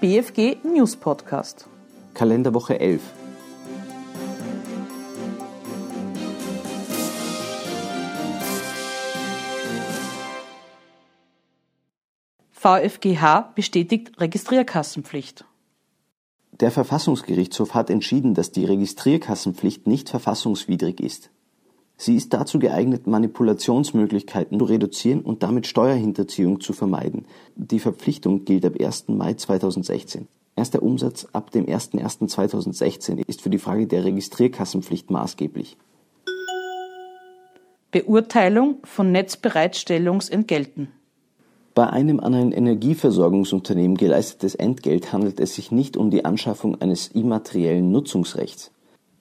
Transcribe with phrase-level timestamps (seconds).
[0.00, 1.66] BFG News Podcast.
[2.14, 3.02] Kalenderwoche 11.
[12.52, 15.44] VfGH bestätigt Registrierkassenpflicht.
[16.52, 21.30] Der Verfassungsgerichtshof hat entschieden, dass die Registrierkassenpflicht nicht verfassungswidrig ist.
[22.00, 27.26] Sie ist dazu geeignet, Manipulationsmöglichkeiten zu reduzieren und damit Steuerhinterziehung zu vermeiden.
[27.56, 29.08] Die Verpflichtung gilt ab 1.
[29.08, 30.28] Mai 2016.
[30.54, 35.76] Erst der Umsatz ab dem 01.01.2016 ist für die Frage der Registrierkassenpflicht maßgeblich.
[37.90, 40.92] Beurteilung von Netzbereitstellungsentgelten.
[41.74, 47.08] Bei einem an ein Energieversorgungsunternehmen geleistetes Entgelt handelt es sich nicht um die Anschaffung eines
[47.08, 48.70] immateriellen Nutzungsrechts.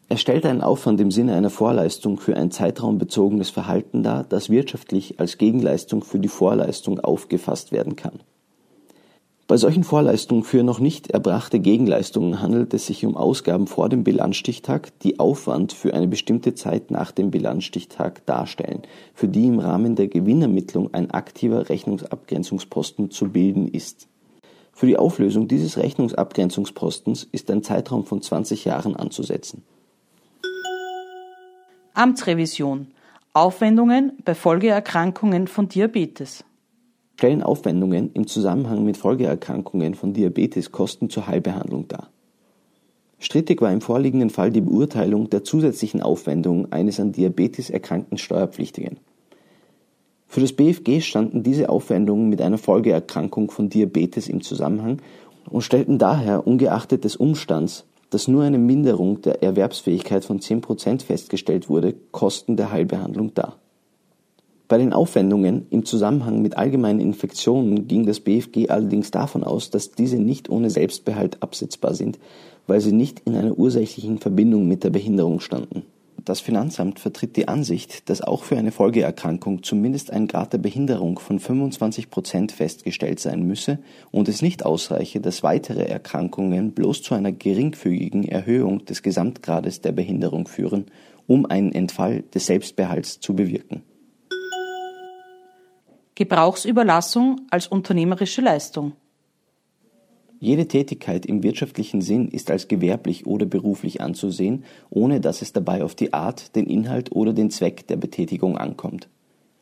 [0.10, 5.20] Er stellt einen Aufwand im Sinne einer Vorleistung für ein zeitraumbezogenes Verhalten dar, das wirtschaftlich
[5.20, 8.20] als Gegenleistung für die Vorleistung aufgefasst werden kann
[9.48, 14.04] bei solchen Vorleistungen für noch nicht erbrachte Gegenleistungen handelt es sich um Ausgaben vor dem
[14.04, 18.82] Bilanzstichtag, die Aufwand für eine bestimmte Zeit nach dem Bilanzstichtag darstellen,
[19.14, 24.10] für die im Rahmen der Gewinnermittlung ein aktiver Rechnungsabgrenzungsposten zu bilden ist.
[24.74, 29.64] Für die Auflösung dieses Rechnungsabgrenzungspostens ist ein Zeitraum von 20 Jahren anzusetzen.
[31.98, 32.90] Amtsrevision
[33.34, 36.46] Aufwendungen bei Folgeerkrankungen von Diabetes
[37.16, 42.12] stellen Aufwendungen im Zusammenhang mit Folgeerkrankungen von Diabetes Kosten zur Heilbehandlung dar.
[43.18, 49.00] Strittig war im vorliegenden Fall die Beurteilung der zusätzlichen Aufwendungen eines an Diabetes erkrankten Steuerpflichtigen.
[50.28, 55.02] Für das BFG standen diese Aufwendungen mit einer Folgeerkrankung von Diabetes im Zusammenhang
[55.50, 61.70] und stellten daher ungeachtet des Umstands, dass nur eine Minderung der Erwerbsfähigkeit von 10% festgestellt
[61.70, 63.58] wurde, Kosten der Heilbehandlung dar.
[64.68, 69.92] Bei den Aufwendungen im Zusammenhang mit allgemeinen Infektionen ging das BfG allerdings davon aus, dass
[69.92, 72.20] diese nicht ohne Selbstbehalt absetzbar sind,
[72.68, 75.84] weil sie nicht in einer ursächlichen Verbindung mit der Behinderung standen.
[76.28, 81.20] Das Finanzamt vertritt die Ansicht, dass auch für eine Folgeerkrankung zumindest ein Grad der Behinderung
[81.20, 83.80] von 25 Prozent festgestellt sein müsse
[84.12, 89.94] und es nicht ausreiche, dass weitere Erkrankungen bloß zu einer geringfügigen Erhöhung des Gesamtgrades der
[89.94, 90.88] Behinderung führen,
[91.28, 93.84] um einen Entfall des Selbstbehalts zu bewirken.
[96.16, 98.92] Gebrauchsüberlassung als unternehmerische Leistung.
[100.40, 105.84] Jede Tätigkeit im wirtschaftlichen Sinn ist als gewerblich oder beruflich anzusehen, ohne dass es dabei
[105.84, 109.10] auf die Art, den Inhalt oder den Zweck der Betätigung ankommt.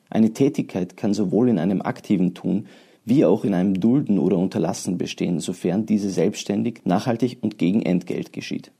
[0.10, 2.68] Eine Tätigkeit kann sowohl in einem aktiven Tun
[3.06, 8.34] wie auch in einem Dulden oder Unterlassen bestehen, sofern diese selbstständig, nachhaltig und gegen Entgelt
[8.34, 8.72] geschieht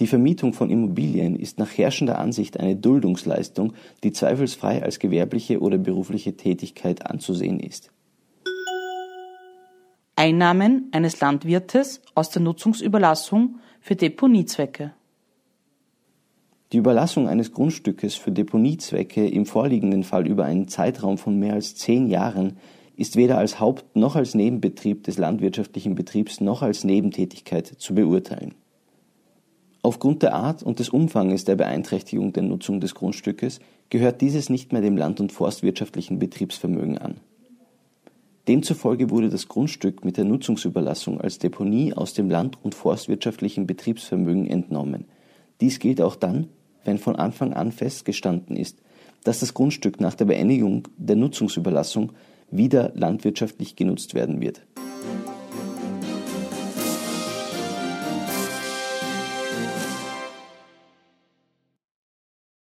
[0.00, 5.76] die Vermietung von Immobilien ist nach herrschender Ansicht eine Duldungsleistung, die zweifelsfrei als gewerbliche oder
[5.76, 7.92] berufliche Tätigkeit anzusehen ist.
[10.20, 14.92] Einnahmen eines Landwirtes aus der Nutzungsüberlassung für Deponiezwecke.
[16.72, 21.74] Die Überlassung eines Grundstückes für Deponiezwecke im vorliegenden Fall über einen Zeitraum von mehr als
[21.74, 22.58] zehn Jahren
[22.98, 28.52] ist weder als Haupt- noch als Nebenbetrieb des landwirtschaftlichen Betriebs noch als Nebentätigkeit zu beurteilen.
[29.80, 33.58] Aufgrund der Art und des Umfanges der Beeinträchtigung der Nutzung des Grundstückes
[33.88, 37.20] gehört dieses nicht mehr dem land- und forstwirtschaftlichen Betriebsvermögen an.
[38.50, 44.48] Demzufolge wurde das Grundstück mit der Nutzungsüberlassung als Deponie aus dem land- und forstwirtschaftlichen Betriebsvermögen
[44.48, 45.04] entnommen.
[45.60, 46.48] Dies gilt auch dann,
[46.84, 48.82] wenn von Anfang an festgestanden ist,
[49.22, 52.10] dass das Grundstück nach der Beendigung der Nutzungsüberlassung
[52.50, 54.62] wieder landwirtschaftlich genutzt werden wird.